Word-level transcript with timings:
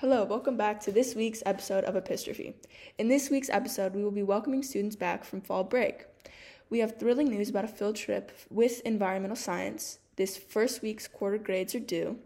Hello, 0.00 0.22
welcome 0.22 0.56
back 0.56 0.80
to 0.82 0.92
this 0.92 1.16
week's 1.16 1.42
episode 1.44 1.82
of 1.82 1.96
APIStrophe. 1.96 2.54
In 2.98 3.08
this 3.08 3.30
week's 3.30 3.50
episode, 3.50 3.96
we 3.96 4.04
will 4.04 4.12
be 4.12 4.22
welcoming 4.22 4.62
students 4.62 4.94
back 4.94 5.24
from 5.24 5.40
fall 5.40 5.64
break. 5.64 6.06
We 6.70 6.78
have 6.78 7.00
thrilling 7.00 7.30
news 7.30 7.50
about 7.50 7.64
a 7.64 7.66
field 7.66 7.96
trip 7.96 8.30
with 8.48 8.80
environmental 8.82 9.34
science. 9.34 9.98
This 10.14 10.36
first 10.36 10.82
week's 10.82 11.08
quarter 11.08 11.36
grades 11.36 11.74
are 11.74 11.80
due. 11.80 12.20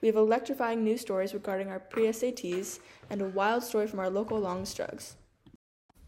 We 0.00 0.08
have 0.08 0.16
electrifying 0.16 0.82
news 0.82 1.02
stories 1.02 1.32
regarding 1.32 1.68
our 1.68 1.78
pre 1.78 2.08
SATs 2.08 2.80
and 3.08 3.22
a 3.22 3.26
wild 3.26 3.62
story 3.62 3.86
from 3.86 4.00
our 4.00 4.10
local 4.10 4.40
Longs 4.40 4.74
Drugs. 4.74 5.14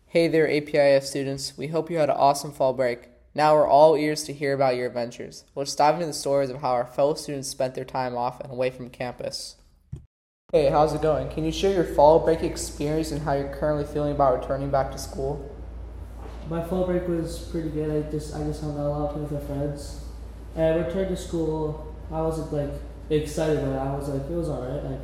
Hey 0.07 0.27
there, 0.27 0.51
APIS 0.51 1.09
students. 1.09 1.57
We 1.57 1.69
hope 1.69 1.93
you 1.93 1.99
had 1.99 2.11
an 2.11 2.17
awesome 2.17 2.51
fall 2.51 2.73
break. 2.73 3.09
Now 3.37 3.55
we're 3.55 3.69
all 3.69 3.95
ears 3.95 4.25
to 4.25 4.33
hear 4.33 4.53
about 4.53 4.75
your 4.75 4.89
adventures. 4.89 5.45
Let's 5.55 5.77
dive 5.77 5.95
into 5.95 6.07
the 6.07 6.13
stories 6.13 6.51
of 6.51 6.61
how 6.61 6.73
our 6.73 6.85
fellow 6.85 7.15
students 7.15 7.47
spent 7.47 7.77
their 7.77 7.85
time 7.85 8.17
off 8.17 8.41
and 8.41 8.51
away 8.51 8.71
from 8.71 8.91
campus. 8.91 9.59
Hey, 10.55 10.71
how's 10.71 10.95
it 10.95 11.03
going? 11.03 11.31
Can 11.31 11.45
you 11.45 11.51
share 11.51 11.73
your 11.75 11.83
fall 11.83 12.21
break 12.21 12.45
experience 12.45 13.11
and 13.11 13.21
how 13.21 13.33
you're 13.33 13.53
currently 13.57 13.93
feeling 13.93 14.13
about 14.13 14.41
returning 14.41 14.71
back 14.71 14.93
to 14.93 14.99
school? 14.99 15.53
My 16.49 16.63
fall 16.63 16.87
break 16.87 17.09
was 17.09 17.41
pretty 17.51 17.71
good. 17.71 17.91
I 17.91 18.09
just 18.09 18.37
I 18.37 18.45
just 18.45 18.61
hung 18.61 18.79
out 18.79 18.87
a 18.87 18.89
lot 18.89 19.19
with 19.19 19.33
my 19.33 19.41
friends. 19.41 20.05
And 20.55 20.63
I 20.63 20.87
returned 20.87 21.09
to 21.09 21.17
school. 21.17 21.93
I 22.09 22.21
wasn't 22.21 22.53
like 22.53 22.71
excited, 23.11 23.63
but 23.63 23.77
I 23.77 23.97
was 23.97 24.09
like 24.09 24.31
it 24.31 24.31
was 24.31 24.49
alright. 24.49 24.85
Like 24.85 25.01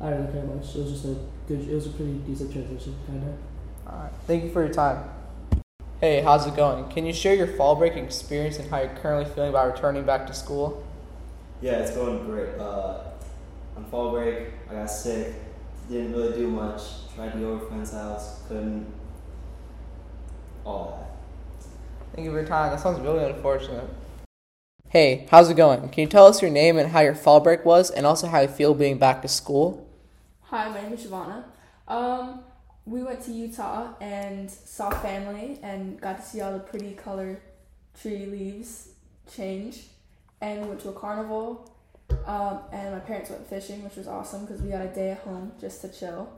I 0.00 0.10
didn't 0.10 0.30
care 0.30 0.44
much. 0.44 0.76
It 0.76 0.84
was 0.84 0.92
just 0.92 1.04
a 1.04 1.16
good. 1.48 1.68
It 1.68 1.74
was 1.74 1.86
a 1.86 1.90
pretty 1.90 2.18
decent 2.18 2.52
transition, 2.52 2.94
kind 3.08 3.24
of. 3.24 3.92
Alright, 3.92 4.12
thank 4.28 4.44
you 4.44 4.50
for 4.52 4.64
your 4.64 4.72
time. 4.72 5.02
Hey, 6.00 6.20
how's 6.20 6.46
it 6.46 6.54
going? 6.54 6.88
Can 6.90 7.06
you 7.06 7.12
share 7.12 7.34
your 7.34 7.48
fall 7.48 7.74
break 7.74 7.96
experience 7.96 8.60
and 8.60 8.70
how 8.70 8.78
you're 8.78 8.94
currently 9.02 9.34
feeling 9.34 9.50
about 9.50 9.66
returning 9.74 10.04
back 10.04 10.28
to 10.28 10.32
school? 10.32 10.86
Yeah, 11.60 11.72
it's 11.80 11.90
going 11.90 12.24
great. 12.24 12.56
Uh, 12.56 12.98
on 13.76 13.84
fall 13.84 14.12
break, 14.12 14.48
I 14.70 14.74
got 14.74 14.86
sick. 14.86 15.34
Didn't 15.88 16.12
really 16.12 16.36
do 16.36 16.48
much. 16.48 16.82
Tried 17.14 17.32
to 17.32 17.38
go 17.38 17.52
over 17.52 17.66
friend's 17.66 17.92
house. 17.92 18.42
Couldn't. 18.48 18.92
All 20.64 20.98
that. 20.98 21.66
Thank 22.14 22.24
you 22.24 22.32
for 22.32 22.38
your 22.38 22.46
time. 22.46 22.72
That 22.72 22.80
sounds 22.80 22.98
really 23.00 23.24
unfortunate. 23.24 23.88
Hey, 24.88 25.26
how's 25.30 25.50
it 25.50 25.56
going? 25.56 25.88
Can 25.90 26.02
you 26.02 26.06
tell 26.08 26.26
us 26.26 26.40
your 26.40 26.50
name 26.50 26.78
and 26.78 26.90
how 26.90 27.00
your 27.00 27.14
fall 27.14 27.40
break 27.40 27.64
was, 27.64 27.90
and 27.90 28.06
also 28.06 28.26
how 28.28 28.40
you 28.40 28.48
feel 28.48 28.74
being 28.74 28.98
back 28.98 29.22
to 29.22 29.28
school? 29.28 29.86
Hi, 30.42 30.68
my 30.68 30.80
name 30.80 30.92
is 30.92 31.04
Shavana. 31.04 31.44
Um, 31.86 32.40
we 32.84 33.02
went 33.02 33.20
to 33.22 33.32
Utah 33.32 33.94
and 34.00 34.50
saw 34.50 34.90
family 34.90 35.58
and 35.62 36.00
got 36.00 36.18
to 36.18 36.22
see 36.22 36.40
all 36.40 36.52
the 36.52 36.60
pretty 36.60 36.94
color 36.94 37.40
tree 38.00 38.26
leaves 38.26 38.88
change. 39.30 39.84
And 40.40 40.62
we 40.62 40.68
went 40.68 40.80
to 40.80 40.90
a 40.90 40.92
carnival. 40.92 41.75
Um, 42.26 42.58
and 42.72 42.92
my 42.92 42.98
parents 42.98 43.30
went 43.30 43.46
fishing, 43.48 43.84
which 43.84 43.94
was 43.94 44.08
awesome 44.08 44.44
because 44.44 44.60
we 44.60 44.70
got 44.70 44.82
a 44.82 44.88
day 44.88 45.12
at 45.12 45.18
home 45.18 45.52
just 45.60 45.80
to 45.82 45.88
chill. 45.88 46.28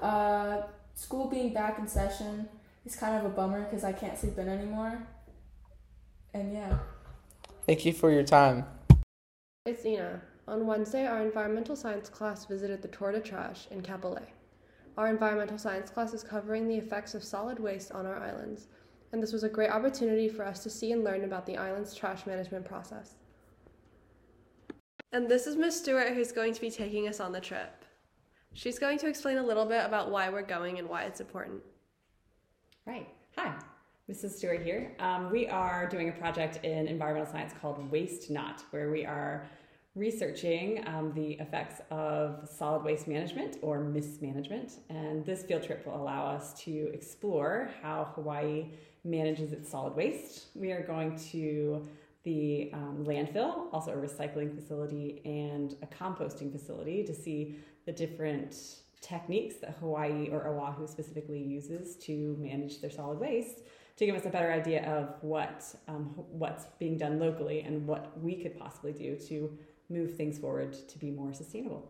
Uh, 0.00 0.62
school 0.94 1.28
being 1.28 1.52
back 1.52 1.78
in 1.78 1.86
session 1.86 2.48
is 2.86 2.96
kind 2.96 3.14
of 3.14 3.30
a 3.30 3.34
bummer 3.34 3.64
because 3.64 3.84
I 3.84 3.92
can't 3.92 4.18
sleep 4.18 4.38
in 4.38 4.48
anymore. 4.48 5.06
And 6.32 6.52
yeah. 6.52 6.78
Thank 7.66 7.84
you 7.84 7.92
for 7.92 8.10
your 8.10 8.22
time. 8.22 8.64
It's 9.66 9.84
Ina. 9.84 10.22
On 10.48 10.66
Wednesday, 10.66 11.06
our 11.06 11.20
environmental 11.20 11.76
science 11.76 12.08
class 12.08 12.46
visited 12.46 12.80
the 12.80 12.88
Tour 12.88 13.12
de 13.12 13.20
Trash 13.20 13.66
in 13.70 13.82
Kapolei. 13.82 14.22
Our 14.96 15.08
environmental 15.08 15.58
science 15.58 15.90
class 15.90 16.14
is 16.14 16.22
covering 16.22 16.68
the 16.68 16.76
effects 16.76 17.14
of 17.14 17.22
solid 17.22 17.58
waste 17.58 17.92
on 17.92 18.06
our 18.06 18.18
islands, 18.18 18.68
and 19.12 19.22
this 19.22 19.32
was 19.32 19.42
a 19.42 19.48
great 19.48 19.70
opportunity 19.70 20.28
for 20.28 20.44
us 20.44 20.62
to 20.62 20.70
see 20.70 20.92
and 20.92 21.04
learn 21.04 21.24
about 21.24 21.44
the 21.44 21.56
island's 21.56 21.94
trash 21.94 22.26
management 22.26 22.64
process. 22.64 23.16
And 25.12 25.28
this 25.28 25.46
is 25.46 25.56
Miss 25.56 25.78
Stewart 25.78 26.14
who's 26.14 26.32
going 26.32 26.52
to 26.52 26.60
be 26.60 26.70
taking 26.70 27.08
us 27.08 27.20
on 27.20 27.32
the 27.32 27.40
trip. 27.40 27.84
She's 28.52 28.78
going 28.78 28.98
to 28.98 29.06
explain 29.06 29.38
a 29.38 29.42
little 29.42 29.64
bit 29.64 29.84
about 29.84 30.10
why 30.10 30.28
we're 30.28 30.42
going 30.42 30.78
and 30.78 30.88
why 30.88 31.04
it's 31.04 31.20
important. 31.20 31.62
Right. 32.86 33.08
Hi, 33.36 33.54
Mrs. 34.10 34.30
Stewart 34.32 34.62
here. 34.62 34.96
Um, 34.98 35.30
we 35.30 35.46
are 35.46 35.86
doing 35.88 36.08
a 36.08 36.12
project 36.12 36.64
in 36.64 36.88
environmental 36.88 37.30
science 37.30 37.52
called 37.60 37.90
Waste 37.90 38.30
Not, 38.30 38.64
where 38.70 38.90
we 38.90 39.04
are 39.04 39.46
researching 39.94 40.86
um, 40.86 41.12
the 41.14 41.32
effects 41.34 41.80
of 41.90 42.48
solid 42.48 42.84
waste 42.84 43.06
management 43.08 43.58
or 43.62 43.80
mismanagement. 43.80 44.80
And 44.90 45.24
this 45.24 45.42
field 45.42 45.62
trip 45.62 45.86
will 45.86 45.96
allow 45.96 46.26
us 46.26 46.52
to 46.64 46.90
explore 46.92 47.70
how 47.82 48.12
Hawaii 48.14 48.66
manages 49.04 49.52
its 49.52 49.70
solid 49.70 49.94
waste. 49.94 50.46
We 50.54 50.72
are 50.72 50.82
going 50.82 51.16
to 51.30 51.86
the 52.26 52.70
um, 52.74 53.04
landfill, 53.06 53.72
also 53.72 53.92
a 53.92 53.96
recycling 53.96 54.52
facility, 54.52 55.22
and 55.24 55.76
a 55.80 55.86
composting 55.86 56.50
facility 56.50 57.04
to 57.04 57.14
see 57.14 57.54
the 57.86 57.92
different 57.92 58.56
techniques 59.00 59.56
that 59.60 59.76
Hawaii 59.78 60.28
or 60.30 60.48
Oahu 60.48 60.88
specifically 60.88 61.40
uses 61.40 61.94
to 61.98 62.36
manage 62.40 62.80
their 62.80 62.90
solid 62.90 63.20
waste 63.20 63.60
to 63.96 64.04
give 64.04 64.16
us 64.16 64.26
a 64.26 64.28
better 64.28 64.52
idea 64.52 64.84
of 64.92 65.14
what 65.22 65.64
um, 65.86 66.06
what's 66.42 66.64
being 66.80 66.98
done 66.98 67.20
locally 67.20 67.60
and 67.60 67.86
what 67.86 68.20
we 68.20 68.34
could 68.34 68.58
possibly 68.58 68.92
do 68.92 69.14
to 69.28 69.56
move 69.88 70.16
things 70.16 70.36
forward 70.36 70.76
to 70.88 70.98
be 70.98 71.12
more 71.12 71.32
sustainable. 71.32 71.88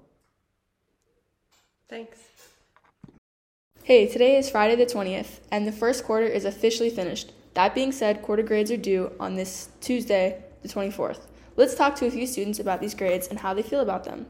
Thanks. 1.89 2.19
Hey, 3.85 4.07
today 4.07 4.37
is 4.37 4.51
Friday 4.51 4.77
the 4.77 4.85
20th, 4.85 5.39
and 5.51 5.67
the 5.67 5.73
first 5.73 6.05
quarter 6.05 6.27
is 6.27 6.45
officially 6.45 6.91
finished. 6.91 7.33
That 7.57 7.75
being 7.75 7.91
said, 7.91 8.21
quarter 8.21 8.43
grades 8.43 8.71
are 8.71 8.77
due 8.77 9.13
on 9.19 9.35
this 9.35 9.71
Tuesday, 9.81 10.45
the 10.61 10.69
24th. 10.69 11.21
Let's 11.57 11.75
talk 11.75 11.97
to 11.97 12.05
a 12.05 12.11
few 12.11 12.27
students 12.27 12.59
about 12.59 12.83
these 12.83 12.95
grades 12.95 13.29
and 13.29 13.41
how 13.41 13.55
they 13.55 13.63
feel 13.63 13.81
about 13.81 14.05
them. 14.05 14.27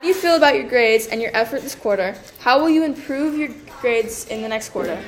How 0.00 0.02
do 0.02 0.08
you 0.08 0.14
feel 0.14 0.34
about 0.34 0.56
your 0.56 0.68
grades 0.68 1.06
and 1.06 1.22
your 1.22 1.30
effort 1.34 1.62
this 1.62 1.76
quarter? 1.76 2.16
How 2.40 2.58
will 2.58 2.68
you 2.68 2.82
improve 2.82 3.38
your 3.38 3.50
grades 3.80 4.26
in 4.26 4.42
the 4.42 4.48
next 4.48 4.70
quarter? 4.70 5.00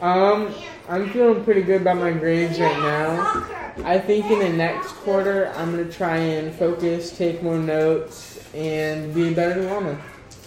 Um, 0.00 0.54
I'm 0.88 1.10
feeling 1.10 1.44
pretty 1.44 1.60
good 1.60 1.82
about 1.82 1.98
my 1.98 2.12
grades 2.12 2.58
right 2.58 2.78
now. 2.78 3.44
I 3.84 3.98
think 3.98 4.30
in 4.30 4.38
the 4.38 4.48
next 4.48 4.92
quarter, 5.04 5.52
I'm 5.56 5.72
gonna 5.72 5.92
try 5.92 6.16
and 6.16 6.54
focus, 6.54 7.14
take 7.18 7.42
more 7.42 7.58
notes, 7.58 8.42
and 8.54 9.14
be 9.14 9.34
better 9.34 9.60
than 9.60 9.70
Lama. 9.70 10.00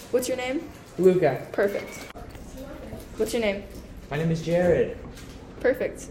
What's 0.10 0.28
your 0.28 0.38
name? 0.38 0.68
Luca. 0.98 1.46
Perfect. 1.52 2.00
What's 3.18 3.32
your 3.32 3.44
name? 3.44 3.64
My 4.10 4.18
name 4.18 4.32
is 4.32 4.42
Jared. 4.42 4.98
Perfect. 5.62 6.10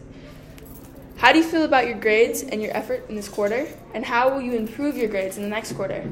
How 1.17 1.33
do 1.33 1.39
you 1.39 1.45
feel 1.45 1.65
about 1.65 1.87
your 1.87 1.99
grades 1.99 2.43
and 2.43 2.63
your 2.63 2.75
effort 2.75 3.05
in 3.11 3.15
this 3.15 3.29
quarter? 3.29 3.67
And 3.93 4.07
how 4.07 4.33
will 4.33 4.41
you 4.41 4.55
improve 4.55 4.97
your 4.97 5.09
grades 5.09 5.37
in 5.37 5.43
the 5.43 5.51
next 5.51 5.73
quarter? 5.75 6.11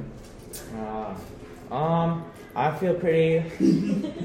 Uh, 0.76 1.14
um, 1.74 2.24
I 2.54 2.70
feel 2.76 2.94
pretty. 2.94 3.42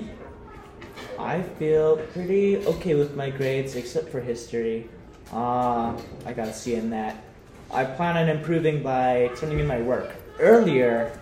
I 1.20 1.42
feel 1.42 1.98
pretty 1.98 2.58
okay 2.66 2.96
with 2.96 3.16
my 3.16 3.30
grades, 3.30 3.76
except 3.76 4.10
for 4.10 4.20
history. 4.20 4.90
Uh, 5.32 5.96
I 6.26 6.34
got 6.34 6.50
a 6.50 6.54
C 6.54 6.76
in 6.76 6.90
that. 6.90 7.24
I 7.72 7.86
plan 7.86 8.18
on 8.18 8.28
improving 8.28 8.84
by 8.84 9.32
turning 9.38 9.60
in 9.60 9.68
my 9.68 9.80
work 9.80 10.16
earlier, 10.40 11.18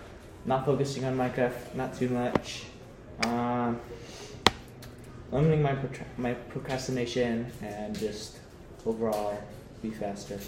not 0.45 0.65
focusing 0.65 1.05
on 1.05 1.15
Minecraft, 1.17 1.75
not 1.75 1.93
too 1.93 2.09
much. 2.09 2.63
Um, 3.25 3.79
limiting 5.31 5.61
my 5.61 5.73
protra- 5.73 6.17
my 6.17 6.33
procrastination 6.33 7.51
and 7.61 7.97
just 7.97 8.37
overall 8.85 9.41
be 9.81 9.89
faster. 9.91 10.39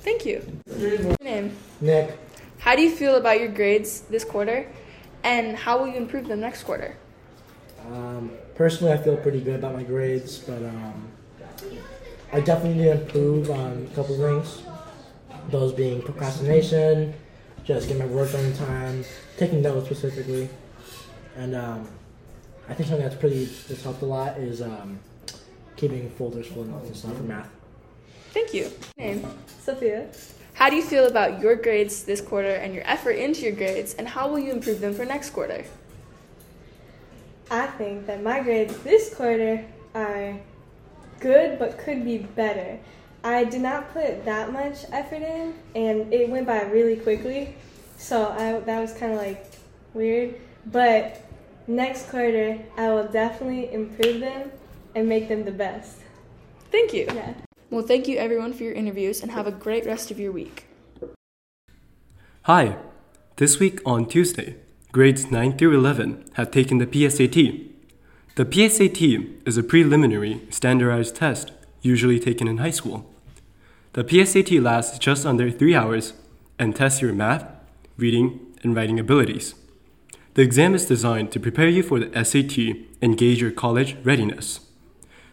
Thank 0.00 0.24
you. 0.26 0.42
Your 0.78 1.16
name? 1.20 1.56
Nick, 1.80 2.18
How 2.58 2.76
do 2.76 2.82
you 2.82 2.90
feel 2.94 3.16
about 3.16 3.38
your 3.40 3.48
grades 3.48 4.02
this 4.02 4.24
quarter? 4.24 4.66
And 5.24 5.56
how 5.56 5.78
will 5.78 5.88
you 5.88 5.96
improve 5.96 6.28
them 6.28 6.40
next 6.40 6.62
quarter? 6.62 6.96
um, 7.92 8.30
personally, 8.54 8.92
I 8.92 8.96
feel 8.96 9.16
pretty 9.16 9.40
good 9.40 9.56
about 9.56 9.74
my 9.74 9.82
grades, 9.82 10.38
but 10.38 10.62
um, 10.62 11.08
I 12.32 12.40
definitely 12.40 12.78
need 12.78 12.84
to 12.84 13.00
improve 13.02 13.50
on 13.50 13.88
a 13.90 13.94
couple 13.94 14.16
things. 14.16 14.62
Those 15.50 15.72
being 15.72 16.02
procrastination, 16.02 17.14
just 17.64 17.86
getting 17.88 18.02
my 18.02 18.12
work 18.12 18.32
done 18.32 18.44
in 18.44 18.56
time, 18.56 19.04
taking 19.36 19.62
notes 19.62 19.86
specifically, 19.86 20.48
and 21.36 21.54
um, 21.54 21.88
I 22.68 22.74
think 22.74 22.88
something 22.88 23.06
that's 23.06 23.18
pretty 23.18 23.44
that's 23.44 23.82
helped 23.82 24.02
a 24.02 24.06
lot 24.06 24.38
is 24.38 24.60
um, 24.60 24.98
keeping 25.76 26.10
folders 26.10 26.46
full 26.48 26.62
of 26.62 26.68
notes 26.68 26.88
and 26.88 26.96
stuff 26.96 27.16
for 27.16 27.22
math. 27.22 27.50
Thank 28.32 28.52
you. 28.52 28.70
Name? 28.96 29.26
Sophia. 29.60 30.08
How 30.54 30.70
do 30.70 30.76
you 30.76 30.82
feel 30.82 31.06
about 31.06 31.40
your 31.40 31.54
grades 31.54 32.04
this 32.04 32.20
quarter 32.20 32.54
and 32.54 32.74
your 32.74 32.82
effort 32.86 33.12
into 33.12 33.42
your 33.42 33.52
grades? 33.52 33.94
And 33.94 34.08
how 34.08 34.28
will 34.28 34.38
you 34.38 34.52
improve 34.52 34.80
them 34.80 34.94
for 34.94 35.04
next 35.04 35.30
quarter? 35.30 35.64
I 37.50 37.66
think 37.66 38.06
that 38.06 38.22
my 38.22 38.40
grades 38.40 38.76
this 38.78 39.14
quarter 39.14 39.64
are 39.94 40.36
good 41.20 41.58
but 41.58 41.78
could 41.78 42.04
be 42.04 42.18
better. 42.18 42.78
I 43.22 43.44
did 43.44 43.60
not 43.60 43.92
put 43.92 44.24
that 44.24 44.52
much 44.52 44.84
effort 44.92 45.22
in 45.22 45.54
and 45.74 46.12
it 46.12 46.28
went 46.28 46.46
by 46.46 46.62
really 46.62 46.96
quickly. 46.96 47.54
So 47.98 48.30
I, 48.30 48.58
that 48.60 48.80
was 48.80 48.92
kind 48.92 49.12
of 49.12 49.18
like 49.18 49.46
weird. 49.94 50.36
But 50.66 51.25
next 51.66 52.08
quarter, 52.10 52.58
I 52.76 52.88
will 52.90 53.08
definitely 53.08 53.72
improve 53.72 54.20
them 54.20 54.50
and 54.94 55.08
make 55.08 55.28
them 55.28 55.44
the 55.44 55.52
best. 55.52 55.98
Thank 56.70 56.92
you. 56.92 57.06
Yeah. 57.14 57.34
Well, 57.70 57.86
thank 57.86 58.06
you 58.08 58.16
everyone 58.16 58.52
for 58.52 58.62
your 58.64 58.72
interviews 58.72 59.22
and 59.22 59.30
have 59.32 59.46
a 59.46 59.52
great 59.52 59.84
rest 59.86 60.10
of 60.10 60.20
your 60.20 60.32
week. 60.32 60.66
Hi! 62.42 62.76
This 63.36 63.58
week 63.58 63.80
on 63.84 64.06
Tuesday, 64.06 64.56
grades 64.92 65.30
9 65.30 65.58
through 65.58 65.76
11 65.76 66.24
have 66.34 66.50
taken 66.50 66.78
the 66.78 66.86
PSAT. 66.86 67.70
The 68.36 68.44
PSAT 68.44 69.46
is 69.46 69.58
a 69.58 69.62
preliminary 69.62 70.42
standardized 70.50 71.16
test 71.16 71.52
usually 71.82 72.20
taken 72.20 72.46
in 72.48 72.58
high 72.58 72.70
school. 72.70 73.12
The 73.94 74.04
PSAT 74.04 74.62
lasts 74.62 74.98
just 74.98 75.26
under 75.26 75.50
three 75.50 75.74
hours 75.74 76.12
and 76.58 76.74
tests 76.74 77.02
your 77.02 77.12
math, 77.12 77.46
reading, 77.96 78.40
and 78.62 78.76
writing 78.76 79.00
abilities. 79.00 79.54
The 80.36 80.42
exam 80.42 80.74
is 80.74 80.84
designed 80.84 81.32
to 81.32 81.40
prepare 81.40 81.66
you 81.66 81.82
for 81.82 81.98
the 81.98 82.12
SAT 82.22 82.58
and 83.00 83.16
gauge 83.16 83.40
your 83.40 83.50
college 83.50 83.96
readiness. 84.04 84.60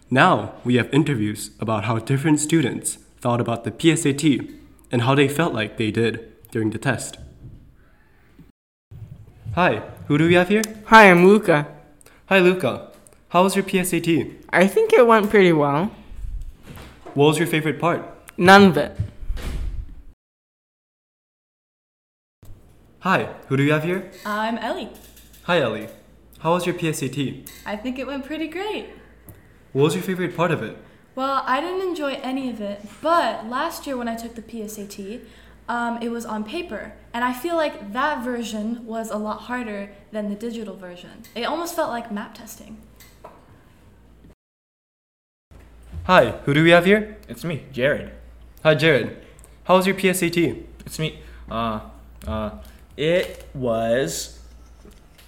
Now 0.09 0.53
we 0.63 0.75
have 0.75 0.93
interviews 0.93 1.51
about 1.59 1.83
how 1.83 1.99
different 1.99 2.39
students 2.39 2.99
thought 3.19 3.41
about 3.41 3.65
the 3.65 3.71
PSAT 3.71 4.55
and 4.93 5.01
how 5.01 5.13
they 5.13 5.27
felt 5.27 5.53
like 5.53 5.75
they 5.75 5.91
did 5.91 6.31
during 6.51 6.69
the 6.69 6.77
test. 6.77 7.17
Hi, 9.55 9.81
who 10.07 10.17
do 10.17 10.25
we 10.25 10.35
have 10.35 10.47
here? 10.47 10.63
Hi, 10.85 11.11
I'm 11.11 11.27
Luca. 11.27 11.67
Hi, 12.27 12.39
Luca. 12.39 12.93
How 13.27 13.43
was 13.43 13.57
your 13.57 13.65
PSAT? 13.65 14.35
I 14.51 14.67
think 14.67 14.93
it 14.93 15.05
went 15.05 15.29
pretty 15.29 15.51
well. 15.51 15.91
What 17.13 17.25
was 17.25 17.39
your 17.39 17.47
favorite 17.47 17.77
part? 17.77 18.01
None 18.37 18.63
of 18.63 18.77
it. 18.77 18.97
Hi, 23.03 23.35
who 23.49 23.57
do 23.57 23.63
you 23.63 23.73
have 23.73 23.83
here? 23.83 24.09
I'm 24.25 24.57
Ellie. 24.59 24.89
Hi, 25.43 25.59
Ellie. 25.59 25.89
How 26.39 26.53
was 26.53 26.65
your 26.65 26.73
PSAT? 26.73 27.49
I 27.65 27.75
think 27.75 27.99
it 27.99 28.07
went 28.07 28.25
pretty 28.25 28.47
great. 28.47 28.91
What 29.73 29.83
was 29.83 29.95
your 29.95 30.03
favorite 30.03 30.37
part 30.37 30.51
of 30.51 30.63
it? 30.63 30.77
Well, 31.13 31.43
I 31.45 31.59
didn't 31.59 31.85
enjoy 31.85 32.13
any 32.23 32.49
of 32.49 32.61
it, 32.61 32.79
but 33.01 33.45
last 33.49 33.85
year 33.85 33.97
when 33.97 34.07
I 34.07 34.15
took 34.15 34.35
the 34.35 34.41
PSAT, 34.41 35.19
um, 35.67 36.01
it 36.01 36.11
was 36.11 36.25
on 36.25 36.45
paper, 36.45 36.93
and 37.13 37.25
I 37.25 37.33
feel 37.33 37.57
like 37.57 37.91
that 37.91 38.23
version 38.23 38.85
was 38.85 39.11
a 39.11 39.17
lot 39.17 39.41
harder 39.41 39.89
than 40.13 40.29
the 40.29 40.35
digital 40.35 40.77
version. 40.77 41.23
It 41.35 41.43
almost 41.43 41.75
felt 41.75 41.89
like 41.89 42.09
map 42.09 42.35
testing. 42.35 42.77
Hi, 46.05 46.39
who 46.45 46.53
do 46.53 46.63
we 46.63 46.69
have 46.69 46.85
here? 46.85 47.17
It's 47.27 47.43
me, 47.43 47.65
Jared. 47.73 48.13
Hi, 48.63 48.75
Jared. 48.75 49.17
How 49.65 49.75
was 49.75 49.87
your 49.87 49.95
PSAT? 49.97 50.63
It's 50.85 50.99
me. 50.99 51.19
Uh, 51.51 51.81
uh, 52.25 52.51
it 52.97 53.45
was 53.53 54.39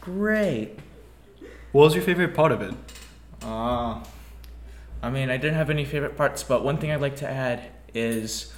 great. 0.01 0.77
What 1.71 1.83
was 1.85 1.95
your 1.95 2.03
favorite 2.03 2.33
part 2.35 2.51
of 2.51 2.61
it? 2.61 2.73
Uh, 3.43 4.03
I 5.01 5.09
mean, 5.09 5.29
I 5.29 5.37
didn't 5.37 5.55
have 5.55 5.69
any 5.69 5.85
favorite 5.85 6.15
parts, 6.17 6.43
but 6.43 6.63
one 6.63 6.77
thing 6.77 6.91
I'd 6.91 7.01
like 7.01 7.17
to 7.17 7.29
add 7.29 7.63
is 7.93 8.53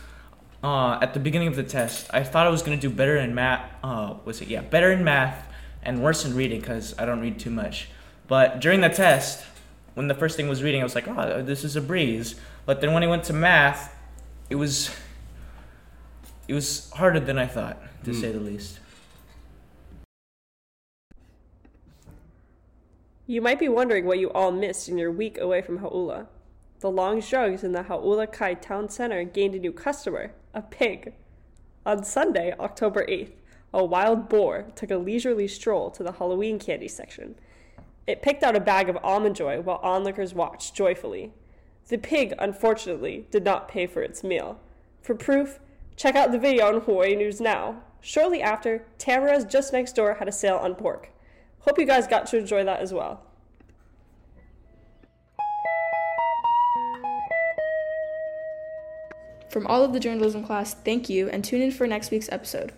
uh, 0.64 1.00
at 1.02 1.14
the 1.14 1.20
beginning 1.20 1.48
of 1.48 1.56
the 1.56 1.64
test, 1.64 2.08
I 2.14 2.24
thought 2.24 2.48
I 2.48 2.50
was 2.50 2.62
going 2.62 2.78
to 2.80 2.88
do 2.90 2.94
better 2.94 3.18
in 3.18 3.34
math. 3.36 3.70
Uh, 3.84 4.16
was 4.26 4.42
it? 4.42 4.48
Yeah, 4.48 4.62
better 4.62 4.92
in 4.92 5.04
math 5.04 5.48
and 5.84 6.04
worse 6.04 6.26
in 6.26 6.36
reading 6.36 6.60
because 6.60 6.96
I 6.98 7.06
don't 7.06 7.20
read 7.22 7.40
too 7.40 7.50
much. 7.50 7.90
But 8.28 8.60
during 8.60 8.82
the 8.82 8.90
test, 8.90 9.46
when 9.94 10.08
the 10.08 10.14
first 10.16 10.36
thing 10.38 10.48
was 10.48 10.62
reading, 10.64 10.82
I 10.82 10.84
was 10.84 10.96
like, 10.96 11.08
oh, 11.08 11.42
this 11.42 11.64
is 11.64 11.76
a 11.76 11.82
breeze. 11.82 12.36
But 12.66 12.82
then 12.82 12.94
when 12.94 13.04
I 13.04 13.08
went 13.08 13.24
to 13.26 13.34
math, 13.34 13.96
it 14.50 14.56
was 14.56 14.92
it 16.48 16.54
was 16.54 16.90
harder 16.92 17.20
than 17.20 17.38
I 17.38 17.46
thought, 17.48 17.78
to 18.06 18.12
Mm. 18.12 18.22
say 18.22 18.32
the 18.32 18.40
least. 18.40 18.80
You 23.30 23.42
might 23.42 23.60
be 23.60 23.68
wondering 23.68 24.06
what 24.06 24.20
you 24.20 24.32
all 24.32 24.54
missed 24.54 24.88
in 24.88 24.98
your 24.98 25.12
week 25.12 25.38
away 25.38 25.62
from 25.62 25.80
Hau'ula. 25.80 26.28
The 26.80 26.90
Longs 26.90 27.30
Drugs 27.30 27.62
in 27.62 27.74
the 27.74 27.84
Hau'ula 27.84 28.32
Kai 28.32 28.54
Town 28.54 28.88
Center 28.88 29.26
gained 29.26 29.54
a 29.54 29.60
new 29.60 29.74
customer, 29.74 30.32
a 30.54 30.62
pig. 30.62 31.14
On 31.86 32.06
Sunday, 32.06 32.56
October 32.58 33.06
8th, 33.06 33.34
a 33.74 33.84
wild 33.84 34.30
boar 34.30 34.68
took 34.76 34.92
a 34.92 34.98
leisurely 34.98 35.46
stroll 35.46 35.92
to 35.92 36.04
the 36.04 36.14
Halloween 36.14 36.58
candy 36.58 36.88
section. 36.88 37.36
It 38.08 38.22
picked 38.22 38.44
out 38.44 38.56
a 38.56 38.62
bag 38.62 38.88
of 38.88 38.98
almond 39.04 39.36
joy 39.36 39.60
while 39.60 39.82
onlookers 39.84 40.34
watched 40.34 40.74
joyfully. 40.74 41.34
The 41.90 41.98
pig, 41.98 42.34
unfortunately, 42.40 43.28
did 43.30 43.44
not 43.44 43.68
pay 43.68 43.88
for 43.88 44.02
its 44.02 44.24
meal. 44.24 44.58
For 45.02 45.16
proof, 45.16 45.60
check 45.98 46.16
out 46.16 46.32
the 46.32 46.40
video 46.40 46.68
on 46.68 46.80
Hawaii 46.80 47.14
News 47.14 47.42
Now. 47.42 47.84
Shortly 48.00 48.42
after, 48.42 48.86
Tamura's 48.98 49.44
just 49.44 49.74
next 49.74 49.98
door 49.98 50.14
had 50.14 50.30
a 50.30 50.32
sale 50.32 50.56
on 50.56 50.76
pork. 50.76 51.10
Hope 51.60 51.80
you 51.80 51.86
guys 51.86 52.08
got 52.08 52.28
to 52.28 52.38
enjoy 52.38 52.64
that 52.64 52.80
as 52.80 52.94
well. 52.94 53.24
From 59.50 59.66
all 59.66 59.84
of 59.84 59.94
the 59.94 60.00
journalism 60.00 60.44
class, 60.44 60.74
thank 60.74 61.10
you 61.10 61.30
and 61.30 61.44
tune 61.44 61.62
in 61.62 61.72
for 61.72 61.88
next 61.88 62.12
week's 62.12 62.30
episode. 62.32 62.74